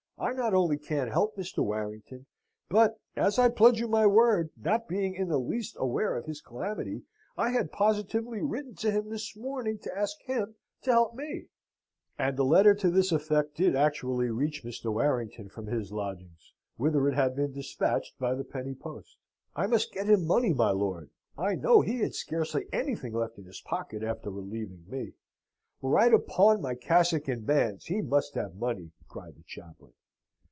[0.23, 1.63] I not only can't help Mr.
[1.65, 2.27] Warrington,
[2.69, 6.41] but, as I pledge you my word, not being in the least aware of his
[6.41, 7.01] calamity,
[7.37, 10.53] I had positively written to him this morning to ask him
[10.83, 11.47] to help me."
[12.19, 14.93] And a letter to this effect did actually reach Mr.
[14.93, 19.17] Warrington from his lodgings, whither it had been despatched by the penny post.
[19.55, 21.09] "I must get him money, my lord.
[21.35, 25.13] I know he had scarcely anything left in his pocket after relieving me.
[25.81, 29.93] Were I to pawn my cassock and bands, he must have money," cried the chaplain.